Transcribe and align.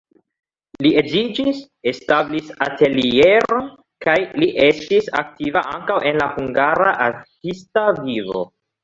Li 0.85 0.91
edziĝis, 0.99 1.57
establis 1.91 2.47
atelieron 2.67 3.67
kaj 4.05 4.15
li 4.45 4.47
estis 4.69 5.11
aktiva 5.21 5.63
ankaŭ 5.75 5.99
en 6.13 6.19
la 6.23 6.29
hungara 6.39 6.95
artista 7.09 7.85
vivo. 8.01 8.43